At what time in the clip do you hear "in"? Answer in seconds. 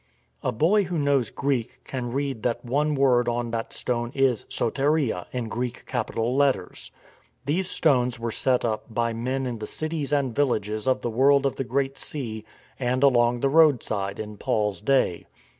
5.31-5.47, 9.45-9.59, 14.19-14.37